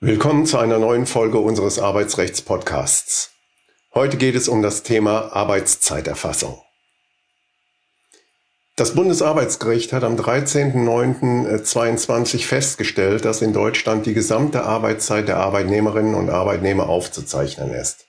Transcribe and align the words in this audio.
Willkommen 0.00 0.46
zu 0.46 0.58
einer 0.58 0.78
neuen 0.78 1.06
Folge 1.06 1.38
unseres 1.38 1.78
Arbeitsrechts-Podcasts. 1.78 3.30
Heute 3.94 4.16
geht 4.16 4.34
es 4.34 4.48
um 4.48 4.62
das 4.62 4.82
Thema 4.82 5.32
Arbeitszeiterfassung. 5.32 6.60
Das 8.76 8.94
Bundesarbeitsgericht 8.94 9.92
hat 9.92 10.04
am 10.04 10.16
13.09.22 10.16 12.46
festgestellt, 12.46 13.26
dass 13.26 13.42
in 13.42 13.52
Deutschland 13.52 14.06
die 14.06 14.14
gesamte 14.14 14.64
Arbeitszeit 14.64 15.28
der 15.28 15.36
Arbeitnehmerinnen 15.36 16.14
und 16.14 16.30
Arbeitnehmer 16.30 16.88
aufzuzeichnen 16.88 17.74
ist. 17.74 18.06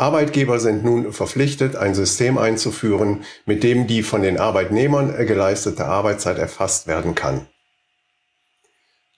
Arbeitgeber 0.00 0.58
sind 0.60 0.82
nun 0.82 1.12
verpflichtet, 1.12 1.76
ein 1.76 1.94
System 1.94 2.38
einzuführen, 2.38 3.24
mit 3.44 3.62
dem 3.62 3.86
die 3.86 4.02
von 4.02 4.22
den 4.22 4.38
Arbeitnehmern 4.38 5.14
geleistete 5.26 5.84
Arbeitszeit 5.84 6.38
erfasst 6.38 6.86
werden 6.86 7.14
kann. 7.14 7.46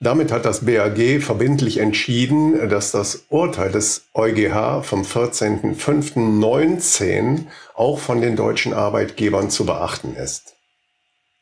Damit 0.01 0.33
hat 0.33 0.45
das 0.45 0.65
BAG 0.65 1.23
verbindlich 1.23 1.79
entschieden, 1.79 2.69
dass 2.69 2.91
das 2.91 3.27
Urteil 3.29 3.71
des 3.71 4.07
EuGH 4.15 4.83
vom 4.83 5.03
14.05.19 5.03 7.45
auch 7.75 8.01
von 8.01 8.21
den 8.21 8.35
deutschen 8.35 8.75
Arbeitgebern 8.75 9.51
zu 9.51 9.65
beachten 9.65 10.17
ist. 10.17 10.57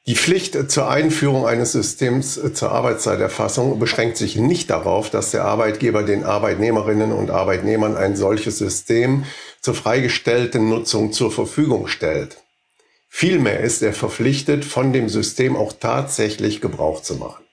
Die 0.07 0.17
Pflicht 0.17 0.71
zur 0.71 0.89
Einführung 0.89 1.47
eines 1.47 1.73
Systems 1.73 2.41
zur 2.55 2.73
Arbeitszeiterfassung 2.73 3.79
beschränkt 3.79 4.17
sich 4.17 4.37
nicht 4.37 4.71
darauf, 4.71 5.11
dass 5.11 5.31
der 5.31 5.45
Arbeitgeber 5.45 6.03
den 6.03 6.25
Arbeitnehmerinnen 6.25 7.13
und 7.13 7.31
Arbeitnehmern 7.31 7.97
ein 7.97 8.17
solches 8.17 8.59
System 8.59 9.25
zur 9.61 9.75
freigestellten 9.75 10.69
Nutzung 10.71 11.13
zur 11.13 11.31
Verfügung 11.31 11.87
stellt. 11.87 12.39
Vielmehr 13.09 13.61
ist 13.61 13.83
er 13.83 13.93
verpflichtet, 13.93 14.65
von 14.65 14.93
dem 14.93 15.09
System 15.09 15.55
auch 15.55 15.73
tatsächlich 15.73 16.61
Gebrauch 16.61 17.03
zu 17.03 17.17
machen. 17.17 17.45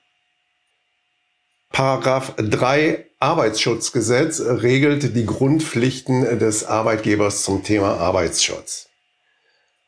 Paragraph 1.70 2.34
3 2.38 3.04
Arbeitsschutzgesetz 3.18 4.40
regelt 4.40 5.14
die 5.14 5.26
Grundpflichten 5.26 6.38
des 6.38 6.64
Arbeitgebers 6.64 7.42
zum 7.42 7.62
Thema 7.62 7.98
Arbeitsschutz. 7.98 8.87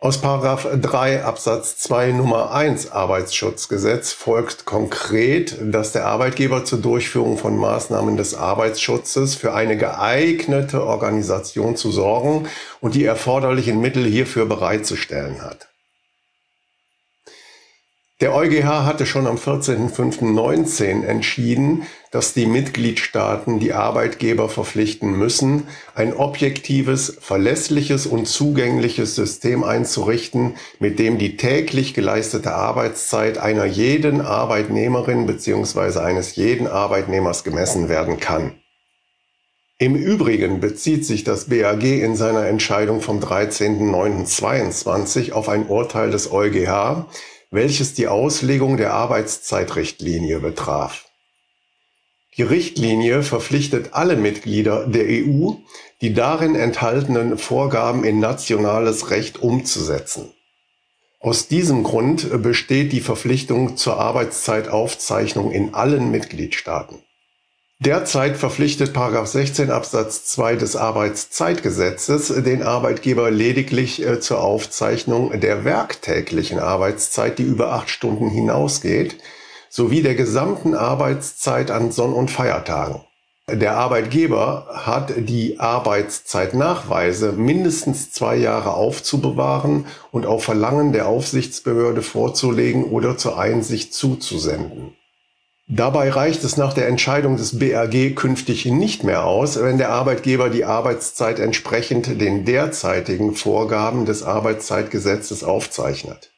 Aus 0.02 0.18
Paragraph 0.18 0.66
3 0.80 1.24
Absatz 1.24 1.76
2 1.76 2.12
Nummer 2.12 2.52
1 2.52 2.90
Arbeitsschutzgesetz 2.90 4.12
folgt 4.12 4.64
konkret, 4.64 5.58
dass 5.60 5.92
der 5.92 6.06
Arbeitgeber 6.06 6.64
zur 6.64 6.80
Durchführung 6.80 7.36
von 7.36 7.58
Maßnahmen 7.58 8.16
des 8.16 8.34
Arbeitsschutzes 8.34 9.34
für 9.34 9.52
eine 9.52 9.76
geeignete 9.76 10.86
Organisation 10.86 11.76
zu 11.76 11.92
sorgen 11.92 12.48
und 12.80 12.94
die 12.94 13.04
erforderlichen 13.04 13.78
Mittel 13.82 14.06
hierfür 14.06 14.46
bereitzustellen 14.46 15.42
hat. 15.42 15.69
Der 18.20 18.34
EuGH 18.34 18.84
hatte 18.84 19.06
schon 19.06 19.26
am 19.26 19.36
14.05.19 19.36 21.06
entschieden, 21.06 21.84
dass 22.10 22.34
die 22.34 22.44
Mitgliedstaaten 22.44 23.60
die 23.60 23.72
Arbeitgeber 23.72 24.50
verpflichten 24.50 25.12
müssen, 25.12 25.68
ein 25.94 26.12
objektives, 26.12 27.16
verlässliches 27.18 28.06
und 28.06 28.28
zugängliches 28.28 29.14
System 29.14 29.64
einzurichten, 29.64 30.56
mit 30.80 30.98
dem 30.98 31.16
die 31.16 31.38
täglich 31.38 31.94
geleistete 31.94 32.52
Arbeitszeit 32.52 33.38
einer 33.38 33.64
jeden 33.64 34.20
Arbeitnehmerin 34.20 35.24
bzw. 35.24 36.00
eines 36.00 36.36
jeden 36.36 36.66
Arbeitnehmers 36.66 37.42
gemessen 37.42 37.88
werden 37.88 38.20
kann. 38.20 38.52
Im 39.78 39.94
Übrigen 39.94 40.60
bezieht 40.60 41.06
sich 41.06 41.24
das 41.24 41.48
BAG 41.48 41.84
in 41.84 42.16
seiner 42.16 42.48
Entscheidung 42.48 43.00
vom 43.00 43.20
13.09.22 43.20 45.32
auf 45.32 45.48
ein 45.48 45.68
Urteil 45.68 46.10
des 46.10 46.30
EuGH, 46.30 47.06
welches 47.50 47.94
die 47.94 48.06
Auslegung 48.06 48.76
der 48.76 48.94
Arbeitszeitrichtlinie 48.94 50.40
betraf. 50.40 51.06
Die 52.36 52.42
Richtlinie 52.42 53.22
verpflichtet 53.22 53.92
alle 53.92 54.16
Mitglieder 54.16 54.86
der 54.86 55.04
EU, 55.04 55.54
die 56.00 56.14
darin 56.14 56.54
enthaltenen 56.54 57.38
Vorgaben 57.38 58.04
in 58.04 58.20
nationales 58.20 59.10
Recht 59.10 59.42
umzusetzen. 59.42 60.32
Aus 61.18 61.48
diesem 61.48 61.82
Grund 61.82 62.42
besteht 62.42 62.92
die 62.92 63.00
Verpflichtung 63.00 63.76
zur 63.76 63.98
Arbeitszeitaufzeichnung 63.98 65.50
in 65.50 65.74
allen 65.74 66.10
Mitgliedstaaten. 66.10 67.02
Derzeit 67.82 68.36
verpflichtet 68.36 68.92
16 68.94 69.70
Absatz 69.70 70.26
2 70.26 70.56
des 70.56 70.76
Arbeitszeitgesetzes 70.76 72.28
den 72.28 72.62
Arbeitgeber 72.62 73.30
lediglich 73.30 74.06
äh, 74.06 74.20
zur 74.20 74.42
Aufzeichnung 74.42 75.40
der 75.40 75.64
werktäglichen 75.64 76.58
Arbeitszeit, 76.58 77.38
die 77.38 77.42
über 77.42 77.72
acht 77.72 77.88
Stunden 77.88 78.28
hinausgeht, 78.28 79.16
sowie 79.70 80.02
der 80.02 80.14
gesamten 80.14 80.74
Arbeitszeit 80.74 81.70
an 81.70 81.90
Sonn- 81.90 82.12
und 82.12 82.30
Feiertagen. 82.30 83.00
Der 83.50 83.78
Arbeitgeber 83.78 84.66
hat 84.74 85.14
die 85.16 85.58
Arbeitszeitnachweise 85.58 87.32
mindestens 87.32 88.12
zwei 88.12 88.36
Jahre 88.36 88.74
aufzubewahren 88.74 89.86
und 90.12 90.26
auf 90.26 90.44
Verlangen 90.44 90.92
der 90.92 91.08
Aufsichtsbehörde 91.08 92.02
vorzulegen 92.02 92.84
oder 92.84 93.16
zur 93.16 93.38
Einsicht 93.38 93.94
zuzusenden. 93.94 94.99
Dabei 95.72 96.10
reicht 96.10 96.42
es 96.42 96.56
nach 96.56 96.72
der 96.72 96.88
Entscheidung 96.88 97.36
des 97.36 97.60
BAG 97.60 98.16
künftig 98.16 98.66
nicht 98.66 99.04
mehr 99.04 99.24
aus, 99.24 99.62
wenn 99.62 99.78
der 99.78 99.90
Arbeitgeber 99.90 100.50
die 100.50 100.64
Arbeitszeit 100.64 101.38
entsprechend 101.38 102.20
den 102.20 102.44
derzeitigen 102.44 103.36
Vorgaben 103.36 104.04
des 104.04 104.24
Arbeitszeitgesetzes 104.24 105.44
aufzeichnet. 105.44 106.32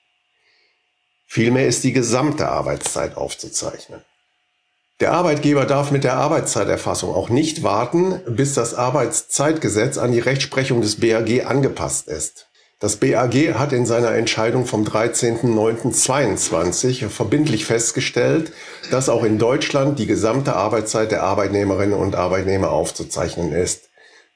Vielmehr 1.26 1.66
ist 1.66 1.82
die 1.82 1.94
gesamte 1.94 2.50
Arbeitszeit 2.50 3.16
aufzuzeichnen. 3.16 4.02
Der 5.00 5.12
Arbeitgeber 5.12 5.64
darf 5.64 5.92
mit 5.92 6.04
der 6.04 6.18
Arbeitszeiterfassung 6.18 7.14
auch 7.14 7.30
nicht 7.30 7.62
warten, 7.62 8.20
bis 8.26 8.52
das 8.52 8.74
Arbeitszeitgesetz 8.74 9.96
an 9.96 10.12
die 10.12 10.20
Rechtsprechung 10.20 10.82
des 10.82 11.00
BAG 11.00 11.46
angepasst 11.46 12.06
ist. 12.06 12.48
Das 12.82 12.96
BAG 12.96 13.54
hat 13.54 13.72
in 13.72 13.86
seiner 13.86 14.10
Entscheidung 14.10 14.66
vom 14.66 14.82
13.09.22 14.82 17.08
verbindlich 17.08 17.64
festgestellt, 17.64 18.52
dass 18.90 19.08
auch 19.08 19.22
in 19.22 19.38
Deutschland 19.38 20.00
die 20.00 20.08
gesamte 20.08 20.56
Arbeitszeit 20.56 21.12
der 21.12 21.22
Arbeitnehmerinnen 21.22 21.96
und 21.96 22.16
Arbeitnehmer 22.16 22.72
aufzuzeichnen 22.72 23.52
ist. 23.52 23.90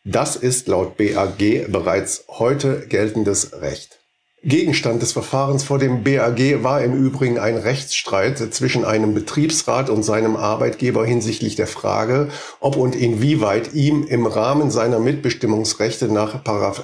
Das 0.04 0.36
ist 0.36 0.68
laut 0.68 0.96
BAG 0.96 1.72
bereits 1.72 2.26
heute 2.28 2.86
geltendes 2.86 3.60
Recht. 3.60 3.98
Gegenstand 4.46 5.02
des 5.02 5.10
Verfahrens 5.10 5.64
vor 5.64 5.80
dem 5.80 6.04
BAG 6.04 6.62
war 6.62 6.80
im 6.80 6.94
Übrigen 6.94 7.36
ein 7.36 7.56
Rechtsstreit 7.56 8.38
zwischen 8.54 8.84
einem 8.84 9.12
Betriebsrat 9.12 9.90
und 9.90 10.04
seinem 10.04 10.36
Arbeitgeber 10.36 11.04
hinsichtlich 11.04 11.56
der 11.56 11.66
Frage, 11.66 12.28
ob 12.60 12.76
und 12.76 12.94
inwieweit 12.94 13.74
ihm 13.74 14.06
im 14.06 14.24
Rahmen 14.24 14.70
seiner 14.70 15.00
Mitbestimmungsrechte 15.00 16.06
nach 16.06 16.42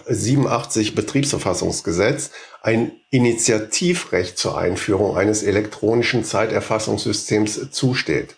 87 0.09 0.97
Betriebsverfassungsgesetz 0.97 2.33
ein 2.63 2.91
Initiativrecht 3.11 4.39
zur 4.39 4.59
Einführung 4.59 5.17
eines 5.17 5.45
elektronischen 5.45 6.25
Zeiterfassungssystems 6.25 7.71
zusteht. 7.71 8.35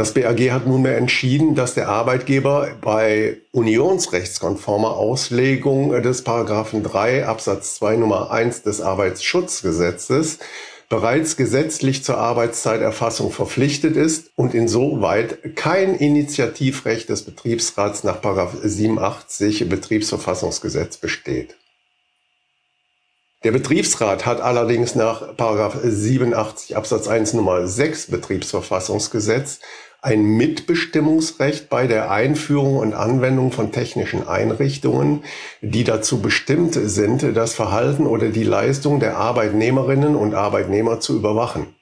Das 0.00 0.14
BAG 0.14 0.50
hat 0.50 0.66
nunmehr 0.66 0.96
entschieden, 0.96 1.54
dass 1.54 1.74
der 1.74 1.90
Arbeitgeber 1.90 2.70
bei 2.80 3.36
unionsrechtskonformer 3.52 4.96
Auslegung 4.96 5.90
des 6.00 6.24
Paragraphen 6.24 6.82
3 6.82 7.26
Absatz 7.26 7.74
2 7.74 7.96
Nummer 7.96 8.30
1 8.30 8.62
des 8.62 8.80
Arbeitsschutzgesetzes 8.80 10.38
bereits 10.88 11.36
gesetzlich 11.36 12.02
zur 12.02 12.16
Arbeitszeiterfassung 12.16 13.30
verpflichtet 13.30 13.94
ist 13.94 14.30
und 14.36 14.54
insoweit 14.54 15.54
kein 15.54 15.94
Initiativrecht 15.94 17.10
des 17.10 17.20
Betriebsrats 17.26 18.02
nach 18.02 18.22
87 18.22 19.68
Betriebsverfassungsgesetz 19.68 20.96
besteht. 20.96 21.56
Der 23.42 23.52
Betriebsrat 23.52 24.26
hat 24.26 24.42
allerdings 24.42 24.94
nach 24.94 25.34
87 25.38 26.76
Absatz 26.76 27.08
1 27.08 27.32
Nummer 27.32 27.66
6 27.66 28.10
Betriebsverfassungsgesetz 28.10 29.60
ein 30.02 30.22
Mitbestimmungsrecht 30.22 31.68
bei 31.68 31.86
der 31.86 32.10
Einführung 32.10 32.78
und 32.78 32.94
Anwendung 32.94 33.52
von 33.52 33.70
technischen 33.70 34.26
Einrichtungen, 34.26 35.24
die 35.60 35.84
dazu 35.84 36.22
bestimmt 36.22 36.74
sind, 36.74 37.36
das 37.36 37.54
Verhalten 37.54 38.06
oder 38.06 38.30
die 38.30 38.44
Leistung 38.44 38.98
der 38.98 39.18
Arbeitnehmerinnen 39.18 40.16
und 40.16 40.34
Arbeitnehmer 40.34 41.00
zu 41.00 41.16
überwachen. 41.16 41.74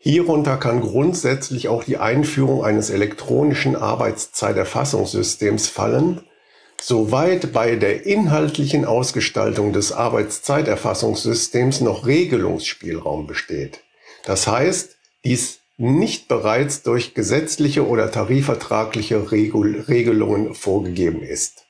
Hierunter 0.00 0.56
kann 0.58 0.80
grundsätzlich 0.80 1.66
auch 1.68 1.82
die 1.82 1.98
Einführung 1.98 2.64
eines 2.64 2.90
elektronischen 2.90 3.74
Arbeitszeiterfassungssystems 3.74 5.66
fallen, 5.66 6.20
soweit 6.80 7.52
bei 7.52 7.74
der 7.74 8.06
inhaltlichen 8.06 8.84
Ausgestaltung 8.84 9.72
des 9.72 9.90
Arbeitszeiterfassungssystems 9.90 11.80
noch 11.80 12.06
Regelungsspielraum 12.06 13.26
besteht. 13.26 13.80
Das 14.24 14.46
heißt, 14.46 14.96
dies 15.24 15.58
nicht 15.78 16.28
bereits 16.28 16.82
durch 16.82 17.14
gesetzliche 17.14 17.86
oder 17.86 18.10
tarifvertragliche 18.10 19.30
Regelungen 19.30 20.54
vorgegeben 20.54 21.22
ist. 21.22 21.64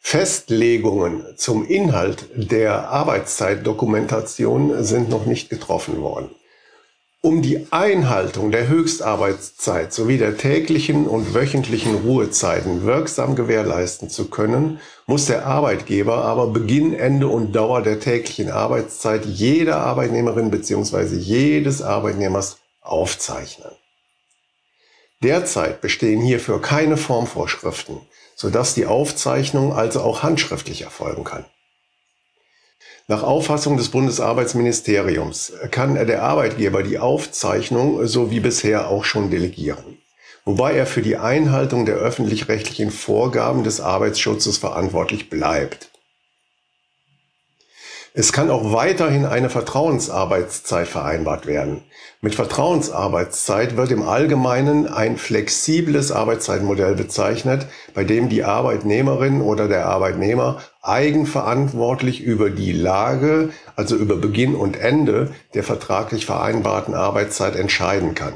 Festlegungen 0.00 1.22
zum 1.36 1.64
Inhalt 1.64 2.28
der 2.34 2.88
Arbeitszeitdokumentation 2.88 4.82
sind 4.82 5.10
noch 5.10 5.26
nicht 5.26 5.48
getroffen 5.48 6.00
worden. 6.00 6.30
Um 7.20 7.40
die 7.40 7.68
Einhaltung 7.70 8.50
der 8.50 8.66
Höchstarbeitszeit 8.66 9.92
sowie 9.92 10.18
der 10.18 10.36
täglichen 10.36 11.06
und 11.06 11.34
wöchentlichen 11.34 11.94
Ruhezeiten 11.94 12.84
wirksam 12.84 13.36
gewährleisten 13.36 14.10
zu 14.10 14.28
können, 14.28 14.80
muss 15.06 15.26
der 15.26 15.46
Arbeitgeber 15.46 16.24
aber 16.24 16.48
Beginn, 16.48 16.94
Ende 16.94 17.28
und 17.28 17.52
Dauer 17.52 17.82
der 17.82 18.00
täglichen 18.00 18.50
Arbeitszeit 18.50 19.24
jeder 19.24 19.76
Arbeitnehmerin 19.76 20.50
bzw. 20.50 21.14
jedes 21.14 21.80
Arbeitnehmers 21.80 22.58
aufzeichnen. 22.82 23.72
Derzeit 25.22 25.80
bestehen 25.80 26.20
hierfür 26.20 26.60
keine 26.60 26.96
Formvorschriften, 26.96 28.00
sodass 28.34 28.74
die 28.74 28.86
Aufzeichnung 28.86 29.72
also 29.72 30.00
auch 30.00 30.22
handschriftlich 30.22 30.82
erfolgen 30.82 31.22
kann. 31.22 31.44
Nach 33.06 33.22
Auffassung 33.22 33.76
des 33.76 33.90
Bundesarbeitsministeriums 33.90 35.52
kann 35.70 35.94
der 35.94 36.22
Arbeitgeber 36.22 36.82
die 36.82 36.98
Aufzeichnung 36.98 38.06
so 38.06 38.30
wie 38.30 38.40
bisher 38.40 38.88
auch 38.88 39.04
schon 39.04 39.30
delegieren, 39.30 39.98
wobei 40.44 40.74
er 40.74 40.86
für 40.86 41.02
die 41.02 41.16
Einhaltung 41.16 41.86
der 41.86 41.96
öffentlich-rechtlichen 41.96 42.90
Vorgaben 42.90 43.64
des 43.64 43.80
Arbeitsschutzes 43.80 44.58
verantwortlich 44.58 45.30
bleibt. 45.30 45.91
Es 48.14 48.30
kann 48.30 48.50
auch 48.50 48.74
weiterhin 48.74 49.24
eine 49.24 49.48
Vertrauensarbeitszeit 49.48 50.86
vereinbart 50.86 51.46
werden. 51.46 51.82
Mit 52.20 52.34
Vertrauensarbeitszeit 52.34 53.78
wird 53.78 53.90
im 53.90 54.02
Allgemeinen 54.02 54.86
ein 54.86 55.16
flexibles 55.16 56.12
Arbeitszeitmodell 56.12 56.94
bezeichnet, 56.94 57.66
bei 57.94 58.04
dem 58.04 58.28
die 58.28 58.44
Arbeitnehmerin 58.44 59.40
oder 59.40 59.66
der 59.66 59.86
Arbeitnehmer 59.86 60.60
eigenverantwortlich 60.82 62.20
über 62.20 62.50
die 62.50 62.72
Lage, 62.72 63.48
also 63.76 63.96
über 63.96 64.16
Beginn 64.16 64.56
und 64.56 64.76
Ende 64.78 65.32
der 65.54 65.64
vertraglich 65.64 66.26
vereinbarten 66.26 66.92
Arbeitszeit 66.92 67.56
entscheiden 67.56 68.14
kann. 68.14 68.34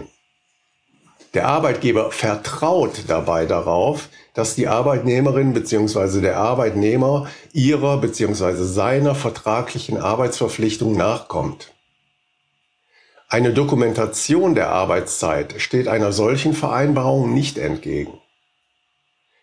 Der 1.35 1.49
Arbeitgeber 1.49 2.11
vertraut 2.11 3.05
dabei 3.09 3.47
darauf, 3.47 4.09
dass 4.35 4.55
die 4.55 4.69
Arbeitnehmerin 4.69 5.53
bzw. 5.53 6.21
der 6.21 6.39
Arbeitnehmer 6.39 7.29
ihrer 7.53 7.99
bzw. 7.99 8.65
seiner 8.65 9.15
vertraglichen 9.15 9.97
Arbeitsverpflichtung 9.99 10.97
nachkommt. 10.97 11.73
Eine 13.29 13.53
Dokumentation 13.53 14.55
der 14.55 14.69
Arbeitszeit 14.69 15.55
steht 15.61 15.89
einer 15.89 16.13
solchen 16.13 16.55
Vereinbarung 16.55 17.35
nicht 17.35 17.59
entgegen. 17.59 18.21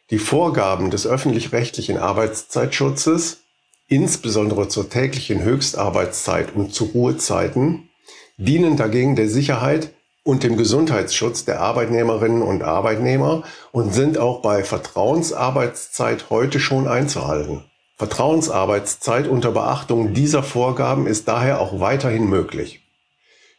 Die 0.10 0.20
Vorgaben 0.20 0.90
des 0.90 1.06
öffentlich-rechtlichen 1.08 1.98
Arbeitszeitschutzes, 1.98 3.42
insbesondere 3.88 4.70
zur 4.70 4.90
täglichen 4.90 5.44
Höchstarbeitszeit 5.44 6.56
und 6.56 6.74
zu 6.74 6.86
Ruhezeiten, 6.86 7.90
dienen 8.38 8.78
dagegen 8.78 9.16
der 9.16 9.28
Sicherheit 9.28 9.94
und 10.24 10.44
dem 10.44 10.58
Gesundheitsschutz 10.58 11.46
der 11.46 11.60
Arbeitnehmerinnen 11.60 12.42
und 12.42 12.64
Arbeitnehmer 12.64 13.44
und 13.72 13.94
sind 13.94 14.18
auch 14.18 14.42
bei 14.42 14.64
Vertrauensarbeitszeit 14.64 16.30
heute 16.30 16.60
schon 16.60 16.88
einzuhalten. 16.88 17.64
Vertrauensarbeitszeit 17.98 19.28
unter 19.28 19.52
Beachtung 19.52 20.14
dieser 20.14 20.44
Vorgaben 20.44 21.08
ist 21.08 21.28
daher 21.28 21.62
auch 21.62 21.80
weiterhin 21.80 22.28
möglich. 22.28 22.82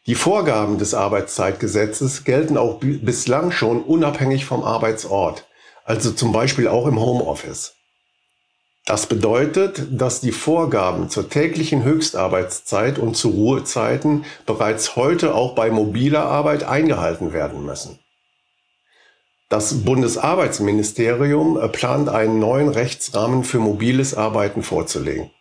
Die 0.07 0.15
Vorgaben 0.15 0.77
des 0.77 0.93
Arbeitszeitgesetzes 0.93 2.25
gelten 2.25 2.57
auch 2.57 2.79
bislang 2.79 3.51
schon 3.51 3.81
unabhängig 3.81 4.45
vom 4.45 4.63
Arbeitsort, 4.63 5.47
also 5.83 6.11
zum 6.11 6.31
Beispiel 6.31 6.67
auch 6.67 6.85
im 6.85 6.99
Homeoffice. 6.99 7.74
Das 8.85 9.07
bedeutet, 9.07 9.87
dass 9.89 10.21
die 10.21 10.31
Vorgaben 10.31 11.09
zur 11.09 11.27
täglichen 11.27 11.83
Höchstarbeitszeit 11.83 12.99
und 12.99 13.17
zu 13.17 13.29
Ruhezeiten 13.29 14.25
bereits 14.45 14.95
heute 14.95 15.33
auch 15.33 15.55
bei 15.55 15.71
mobiler 15.71 16.25
Arbeit 16.25 16.63
eingehalten 16.63 17.33
werden 17.33 17.65
müssen. 17.65 17.97
Das 19.49 19.83
Bundesarbeitsministerium 19.83 21.59
plant 21.71 22.09
einen 22.09 22.39
neuen 22.39 22.69
Rechtsrahmen 22.69 23.43
für 23.43 23.57
mobiles 23.59 24.13
Arbeiten 24.13 24.61
vorzulegen. 24.61 25.31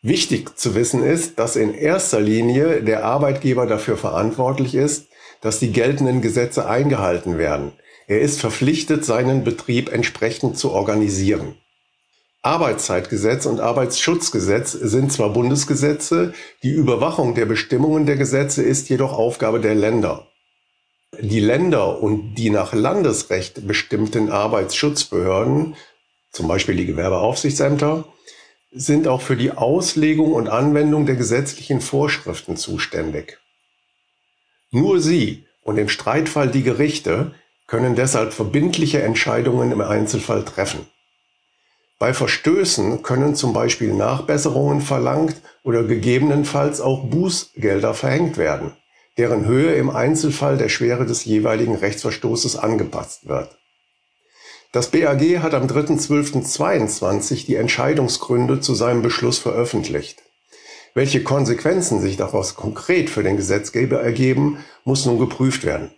Wichtig 0.00 0.58
zu 0.58 0.74
wissen 0.74 1.04
ist, 1.04 1.38
dass 1.38 1.56
in 1.56 1.74
erster 1.74 2.20
Linie 2.20 2.82
der 2.82 3.04
Arbeitgeber 3.04 3.66
dafür 3.66 3.98
verantwortlich 3.98 4.74
ist, 4.74 5.08
dass 5.42 5.58
die 5.58 5.72
geltenden 5.72 6.22
Gesetze 6.22 6.66
eingehalten 6.66 7.36
werden. 7.36 7.72
Er 8.06 8.20
ist 8.20 8.40
verpflichtet, 8.40 9.04
seinen 9.04 9.44
Betrieb 9.44 9.92
entsprechend 9.92 10.56
zu 10.56 10.72
organisieren. 10.72 11.54
Arbeitszeitgesetz 12.42 13.46
und 13.46 13.60
Arbeitsschutzgesetz 13.60 14.72
sind 14.72 15.12
zwar 15.12 15.32
Bundesgesetze, 15.32 16.34
die 16.64 16.72
Überwachung 16.72 17.36
der 17.36 17.46
Bestimmungen 17.46 18.04
der 18.04 18.16
Gesetze 18.16 18.64
ist 18.64 18.88
jedoch 18.88 19.12
Aufgabe 19.12 19.60
der 19.60 19.76
Länder. 19.76 20.26
Die 21.20 21.38
Länder 21.38 22.02
und 22.02 22.34
die 22.34 22.50
nach 22.50 22.72
Landesrecht 22.72 23.68
bestimmten 23.68 24.28
Arbeitsschutzbehörden, 24.28 25.76
zum 26.32 26.48
Beispiel 26.48 26.74
die 26.74 26.86
Gewerbeaufsichtsämter, 26.86 28.06
sind 28.72 29.06
auch 29.06 29.20
für 29.20 29.36
die 29.36 29.52
Auslegung 29.52 30.32
und 30.32 30.48
Anwendung 30.48 31.06
der 31.06 31.16
gesetzlichen 31.16 31.80
Vorschriften 31.80 32.56
zuständig. 32.56 33.38
Nur 34.72 35.00
sie 35.00 35.46
und 35.60 35.78
im 35.78 35.88
Streitfall 35.88 36.50
die 36.50 36.62
Gerichte 36.64 37.34
können 37.68 37.94
deshalb 37.94 38.32
verbindliche 38.32 39.02
Entscheidungen 39.02 39.70
im 39.70 39.80
Einzelfall 39.80 40.44
treffen. 40.44 40.86
Bei 42.02 42.14
Verstößen 42.14 43.04
können 43.04 43.36
zum 43.36 43.52
Beispiel 43.52 43.94
Nachbesserungen 43.94 44.80
verlangt 44.80 45.36
oder 45.62 45.84
gegebenenfalls 45.84 46.80
auch 46.80 47.04
Bußgelder 47.04 47.94
verhängt 47.94 48.38
werden, 48.38 48.72
deren 49.18 49.46
Höhe 49.46 49.74
im 49.74 49.88
Einzelfall 49.88 50.58
der 50.58 50.68
Schwere 50.68 51.06
des 51.06 51.24
jeweiligen 51.24 51.76
Rechtsverstoßes 51.76 52.56
angepasst 52.56 53.28
wird. 53.28 53.56
Das 54.72 54.90
BAG 54.90 55.20
hat 55.42 55.54
am 55.54 55.68
3.12.22 55.68 57.46
die 57.46 57.54
Entscheidungsgründe 57.54 58.58
zu 58.58 58.74
seinem 58.74 59.02
Beschluss 59.02 59.38
veröffentlicht. 59.38 60.24
Welche 60.94 61.22
Konsequenzen 61.22 62.00
sich 62.00 62.16
daraus 62.16 62.56
konkret 62.56 63.10
für 63.10 63.22
den 63.22 63.36
Gesetzgeber 63.36 64.00
ergeben, 64.00 64.58
muss 64.82 65.06
nun 65.06 65.20
geprüft 65.20 65.62
werden. 65.62 65.92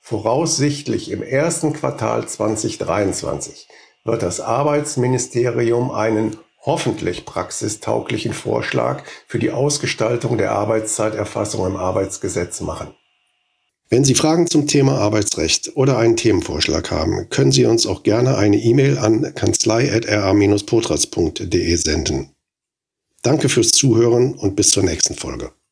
Voraussichtlich 0.00 1.10
im 1.10 1.24
ersten 1.24 1.72
Quartal 1.72 2.28
2023 2.28 3.66
wird 4.04 4.22
das 4.22 4.40
Arbeitsministerium 4.40 5.90
einen 5.90 6.36
hoffentlich 6.64 7.24
praxistauglichen 7.24 8.32
Vorschlag 8.32 9.02
für 9.26 9.38
die 9.38 9.50
Ausgestaltung 9.50 10.38
der 10.38 10.52
Arbeitszeiterfassung 10.52 11.66
im 11.66 11.76
Arbeitsgesetz 11.76 12.60
machen. 12.60 12.94
Wenn 13.88 14.04
Sie 14.04 14.14
Fragen 14.14 14.46
zum 14.46 14.68
Thema 14.68 14.98
Arbeitsrecht 14.98 15.72
oder 15.74 15.98
einen 15.98 16.16
Themenvorschlag 16.16 16.92
haben, 16.92 17.28
können 17.28 17.50
Sie 17.50 17.66
uns 17.66 17.86
auch 17.86 18.04
gerne 18.04 18.36
eine 18.36 18.58
E-Mail 18.58 18.98
an 18.98 19.34
kanzlei.ra-potras.de 19.34 21.74
senden. 21.74 22.30
Danke 23.22 23.48
fürs 23.48 23.72
Zuhören 23.72 24.34
und 24.34 24.54
bis 24.54 24.70
zur 24.70 24.84
nächsten 24.84 25.14
Folge. 25.14 25.50